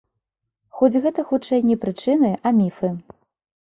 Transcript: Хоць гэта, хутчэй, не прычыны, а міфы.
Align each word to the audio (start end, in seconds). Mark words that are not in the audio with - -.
Хоць 0.79 1.01
гэта, 1.03 1.27
хутчэй, 1.33 1.59
не 1.69 1.79
прычыны, 1.87 2.35
а 2.47 2.59
міфы. 2.61 2.95